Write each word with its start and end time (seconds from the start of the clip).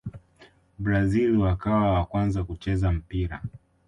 brazil 0.79 1.37
wakawa 1.41 1.93
wa 1.93 2.05
kwanza 2.05 2.43
kucheza 2.43 2.91
mpira 2.91 3.41